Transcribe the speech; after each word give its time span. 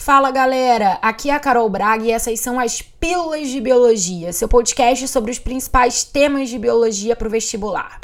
Fala 0.00 0.30
galera, 0.30 0.98
aqui 1.02 1.28
é 1.28 1.34
a 1.34 1.38
Carol 1.38 1.68
Braga 1.68 2.02
e 2.04 2.10
essas 2.10 2.40
são 2.40 2.58
as 2.58 2.80
Pílulas 2.80 3.48
de 3.48 3.60
Biologia, 3.60 4.32
seu 4.32 4.48
podcast 4.48 5.06
sobre 5.06 5.30
os 5.30 5.38
principais 5.38 6.02
temas 6.02 6.48
de 6.48 6.58
biologia 6.58 7.14
para 7.14 7.28
o 7.28 7.30
vestibular. 7.30 8.00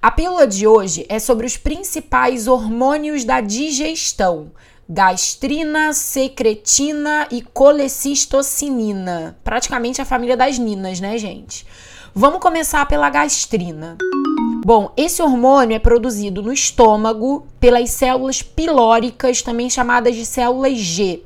A 0.00 0.10
pílula 0.10 0.46
de 0.46 0.66
hoje 0.66 1.04
é 1.06 1.18
sobre 1.18 1.44
os 1.44 1.58
principais 1.58 2.48
hormônios 2.48 3.24
da 3.24 3.42
digestão: 3.42 4.50
gastrina, 4.88 5.92
secretina 5.92 7.28
e 7.30 7.42
colecistocinina. 7.42 9.36
Praticamente 9.44 10.00
a 10.00 10.06
família 10.06 10.34
das 10.34 10.58
ninas, 10.58 10.98
né, 10.98 11.18
gente? 11.18 11.66
Vamos 12.14 12.40
começar 12.40 12.86
pela 12.86 13.10
gastrina. 13.10 13.98
Bom, 14.68 14.92
esse 14.98 15.22
hormônio 15.22 15.74
é 15.74 15.78
produzido 15.78 16.42
no 16.42 16.52
estômago 16.52 17.46
pelas 17.58 17.88
células 17.88 18.42
pilóricas, 18.42 19.40
também 19.40 19.70
chamadas 19.70 20.14
de 20.14 20.26
células 20.26 20.76
G. 20.76 21.22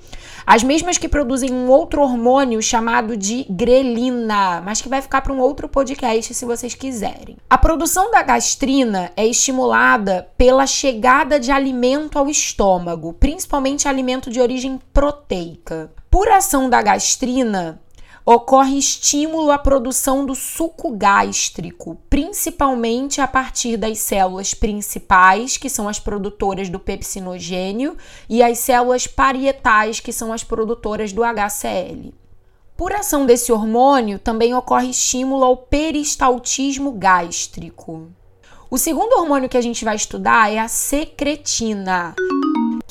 As 0.47 0.63
mesmas 0.63 0.97
que 0.97 1.09
produzem 1.09 1.53
um 1.53 1.69
outro 1.69 2.03
hormônio 2.03 2.63
chamado 2.63 3.17
de 3.17 3.45
grelina, 3.51 4.63
mas 4.65 4.81
que 4.81 4.89
vai 4.89 5.03
ficar 5.03 5.23
para 5.23 5.33
um 5.33 5.41
outro 5.41 5.69
podcast 5.69 6.33
se 6.33 6.45
vocês 6.45 6.77
quiserem. 6.77 7.37
A 7.51 7.59
produção 7.59 8.13
da 8.13 8.23
gastrina 8.23 9.11
é 9.17 9.27
estimulada 9.27 10.29
pela 10.39 10.65
chegada 10.65 11.41
de 11.41 11.51
alimento 11.51 12.21
ao 12.21 12.29
estômago, 12.29 13.13
principalmente 13.13 13.89
alimento 13.89 14.31
de 14.31 14.41
origem 14.41 14.79
proteica. 14.93 15.91
Por 16.09 16.29
ação 16.29 16.71
da 16.71 16.81
gastrina, 16.81 17.81
ocorre 18.25 18.79
estímulo 18.79 19.51
à 19.51 19.59
produção 19.59 20.25
do 20.25 20.35
suco 20.35 20.93
gástrico, 20.93 21.99
principalmente 22.09 23.21
a 23.21 23.27
partir 23.27 23.77
das 23.77 23.99
células 23.99 24.55
principais, 24.55 25.57
que 25.57 25.69
são 25.69 25.89
as 25.89 25.99
produtoras 25.99 26.69
do 26.69 26.79
pepsinogênio, 26.79 27.97
e 28.29 28.43
as 28.43 28.59
células 28.59 29.07
parietais, 29.07 30.01
que 30.01 30.13
são 30.13 30.33
as 30.33 30.45
produtoras 30.45 31.13
do 31.13 31.23
HCl. 31.23 32.13
Por 32.77 32.93
ação 32.93 33.27
desse 33.27 33.53
hormônio, 33.53 34.19
também 34.19 34.55
ocorre 34.55 34.91
estímulo 34.91 35.45
ao 35.45 35.57
peristaltismo 35.57 36.93
gástrico. 36.93 38.11
O 38.71 38.79
segundo 38.79 39.13
hormônio 39.13 39.49
que 39.49 39.59
a 39.59 39.61
gente 39.61 39.85
vai 39.85 39.97
estudar 39.97 40.51
é 40.51 40.59
a 40.59 40.69
secretina 40.69 42.15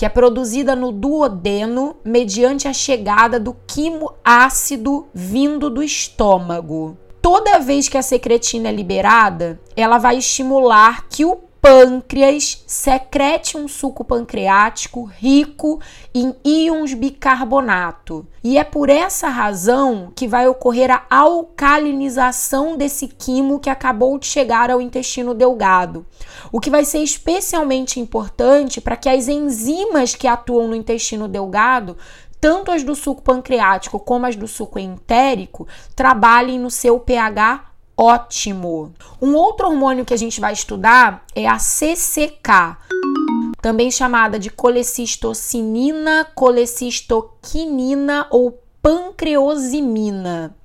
que 0.01 0.05
é 0.05 0.09
produzida 0.09 0.75
no 0.75 0.91
duodeno 0.91 1.95
mediante 2.03 2.67
a 2.67 2.73
chegada 2.73 3.39
do 3.39 3.55
quimo 3.67 4.11
ácido 4.23 5.05
vindo 5.13 5.69
do 5.69 5.83
estômago. 5.83 6.97
Toda 7.21 7.59
vez 7.59 7.87
que 7.87 7.99
a 7.99 8.01
secretina 8.01 8.69
é 8.69 8.71
liberada, 8.71 9.61
ela 9.75 9.99
vai 9.99 10.17
estimular 10.17 11.07
que 11.07 11.23
o 11.23 11.37
pâncreas 11.61 12.63
secrete 12.65 13.55
um 13.55 13.67
suco 13.67 14.03
pancreático 14.03 15.03
rico 15.03 15.79
em 16.13 16.35
íons 16.43 16.95
bicarbonato. 16.95 18.25
E 18.43 18.57
é 18.57 18.63
por 18.63 18.89
essa 18.89 19.29
razão 19.29 20.11
que 20.15 20.27
vai 20.27 20.47
ocorrer 20.47 20.89
a 20.89 21.05
alcalinização 21.09 22.75
desse 22.75 23.07
quimo 23.07 23.59
que 23.59 23.69
acabou 23.69 24.17
de 24.17 24.25
chegar 24.25 24.71
ao 24.71 24.81
intestino 24.81 25.35
delgado. 25.35 26.03
O 26.51 26.59
que 26.59 26.71
vai 26.71 26.83
ser 26.83 27.03
especialmente 27.03 27.99
importante 27.99 28.81
para 28.81 28.97
que 28.97 29.07
as 29.07 29.27
enzimas 29.27 30.15
que 30.15 30.27
atuam 30.27 30.67
no 30.67 30.75
intestino 30.75 31.27
delgado 31.27 31.95
tanto 32.39 32.71
as 32.71 32.83
do 32.83 32.95
suco 32.95 33.21
pancreático 33.21 33.99
como 33.99 34.25
as 34.25 34.35
do 34.35 34.47
suco 34.47 34.79
entérico 34.79 35.67
trabalhem 35.95 36.57
no 36.57 36.71
seu 36.71 36.99
pH 36.99 37.70
ótimo. 38.01 38.91
Um 39.21 39.35
outro 39.35 39.67
hormônio 39.67 40.03
que 40.03 40.13
a 40.13 40.17
gente 40.17 40.41
vai 40.41 40.53
estudar 40.53 41.23
é 41.35 41.47
a 41.47 41.59
CCK, 41.59 42.77
também 43.61 43.91
chamada 43.91 44.39
de 44.39 44.49
colecistocinina, 44.49 46.25
colecistoquinina 46.33 48.25
ou 48.31 48.59
pancreosimina. 48.81 50.55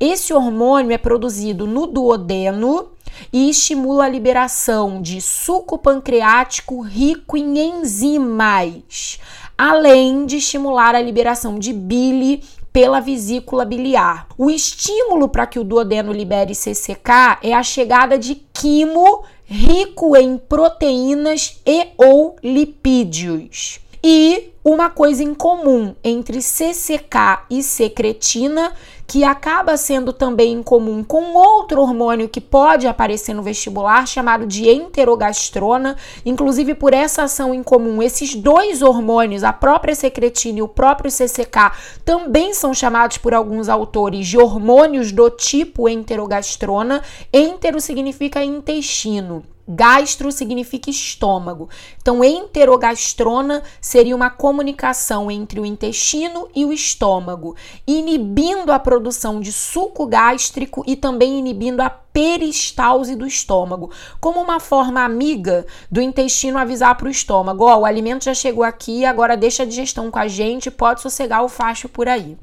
Esse 0.00 0.34
hormônio 0.34 0.90
é 0.90 0.98
produzido 0.98 1.68
no 1.68 1.86
duodeno 1.86 2.88
e 3.32 3.48
estimula 3.48 4.06
a 4.06 4.08
liberação 4.08 5.00
de 5.00 5.20
suco 5.20 5.78
pancreático 5.78 6.80
rico 6.80 7.36
em 7.36 7.58
enzimas, 7.58 9.20
além 9.56 10.26
de 10.26 10.38
estimular 10.38 10.96
a 10.96 11.00
liberação 11.00 11.56
de 11.60 11.72
bile 11.72 12.42
pela 12.72 13.00
vesícula 13.00 13.64
biliar. 13.64 14.26
O 14.38 14.50
estímulo 14.50 15.28
para 15.28 15.46
que 15.46 15.58
o 15.58 15.64
duodeno 15.64 16.12
libere 16.12 16.54
CCK 16.54 17.38
é 17.42 17.52
a 17.52 17.62
chegada 17.62 18.18
de 18.18 18.36
quimo 18.52 19.24
rico 19.44 20.16
em 20.16 20.38
proteínas 20.38 21.60
e 21.66 21.88
ou 21.98 22.36
lipídios. 22.42 23.80
E 24.04 24.52
uma 24.64 24.90
coisa 24.90 25.22
em 25.22 25.32
comum 25.32 25.94
entre 26.02 26.40
CCK 26.40 27.46
e 27.48 27.62
secretina 27.62 28.72
que 29.06 29.24
acaba 29.24 29.76
sendo 29.76 30.12
também 30.12 30.54
em 30.54 30.62
comum 30.62 31.04
com 31.04 31.34
outro 31.34 31.80
hormônio 31.80 32.28
que 32.28 32.40
pode 32.40 32.86
aparecer 32.86 33.34
no 33.34 33.42
vestibular, 33.42 34.06
chamado 34.06 34.46
de 34.46 34.68
enterogastrona. 34.70 35.96
Inclusive, 36.24 36.74
por 36.74 36.94
essa 36.94 37.24
ação 37.24 37.54
em 37.54 37.62
comum, 37.62 38.02
esses 38.02 38.34
dois 38.34 38.82
hormônios, 38.82 39.44
a 39.44 39.52
própria 39.52 39.94
secretina 39.94 40.60
e 40.60 40.62
o 40.62 40.68
próprio 40.68 41.10
CCK, 41.10 41.72
também 42.04 42.54
são 42.54 42.72
chamados 42.72 43.18
por 43.18 43.34
alguns 43.34 43.68
autores 43.68 44.26
de 44.26 44.38
hormônios 44.38 45.12
do 45.12 45.28
tipo 45.28 45.88
enterogastrona. 45.88 47.02
Entero 47.32 47.80
significa 47.80 48.42
intestino. 48.42 49.44
Gastro 49.74 50.30
significa 50.30 50.90
estômago. 50.90 51.68
Então, 52.00 52.22
enterogastrona 52.22 53.62
seria 53.80 54.14
uma 54.14 54.28
comunicação 54.28 55.30
entre 55.30 55.58
o 55.58 55.66
intestino 55.66 56.48
e 56.54 56.64
o 56.64 56.72
estômago, 56.72 57.56
inibindo 57.86 58.70
a 58.70 58.78
produção 58.78 59.40
de 59.40 59.52
suco 59.52 60.06
gástrico 60.06 60.84
e 60.86 60.94
também 60.94 61.38
inibindo 61.38 61.80
a 61.80 61.88
peristalse 62.12 63.16
do 63.16 63.26
estômago, 63.26 63.90
como 64.20 64.40
uma 64.40 64.60
forma 64.60 65.02
amiga 65.02 65.66
do 65.90 66.00
intestino 66.00 66.58
avisar 66.58 66.96
para 66.96 67.08
o 67.08 67.10
estômago: 67.10 67.64
ó, 67.64 67.76
oh, 67.76 67.80
o 67.80 67.84
alimento 67.84 68.24
já 68.24 68.34
chegou 68.34 68.62
aqui, 68.64 69.04
agora 69.04 69.36
deixa 69.36 69.62
a 69.62 69.66
digestão 69.66 70.10
com 70.10 70.18
a 70.18 70.28
gente, 70.28 70.70
pode 70.70 71.00
sossegar 71.00 71.42
o 71.44 71.48
facho 71.48 71.88
por 71.88 72.08
aí. 72.08 72.36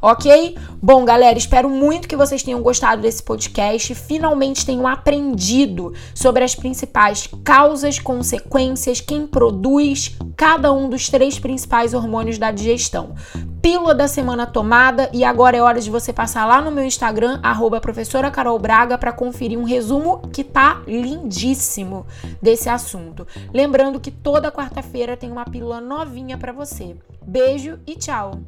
Ok? 0.00 0.56
Bom, 0.80 1.04
galera, 1.04 1.38
espero 1.38 1.68
muito 1.68 2.08
que 2.08 2.16
vocês 2.16 2.42
tenham 2.42 2.62
gostado 2.62 3.02
desse 3.02 3.22
podcast, 3.22 3.94
finalmente 3.94 4.64
tenham 4.64 4.86
aprendido 4.86 5.92
sobre 6.14 6.44
as 6.44 6.54
principais 6.54 7.28
causas, 7.44 7.98
consequências, 7.98 9.00
quem 9.00 9.26
produz 9.26 10.16
cada 10.36 10.72
um 10.72 10.88
dos 10.88 11.08
três 11.08 11.38
principais 11.38 11.94
hormônios 11.94 12.38
da 12.38 12.50
digestão 12.50 13.14
pílula 13.66 13.96
da 13.96 14.06
semana 14.06 14.46
tomada 14.46 15.10
e 15.12 15.24
agora 15.24 15.56
é 15.56 15.60
hora 15.60 15.80
de 15.80 15.90
você 15.90 16.12
passar 16.12 16.46
lá 16.46 16.62
no 16.62 16.70
meu 16.70 16.84
Instagram, 16.84 17.40
arroba 17.42 17.80
professora 17.80 18.30
Carol 18.30 18.56
Braga, 18.60 18.96
para 18.96 19.12
conferir 19.12 19.58
um 19.58 19.64
resumo 19.64 20.18
que 20.32 20.44
tá 20.44 20.82
lindíssimo 20.86 22.06
desse 22.40 22.68
assunto. 22.68 23.26
Lembrando 23.52 23.98
que 23.98 24.12
toda 24.12 24.52
quarta-feira 24.52 25.16
tem 25.16 25.32
uma 25.32 25.44
pílula 25.44 25.80
novinha 25.80 26.38
para 26.38 26.52
você. 26.52 26.94
Beijo 27.26 27.80
e 27.84 27.96
tchau! 27.96 28.40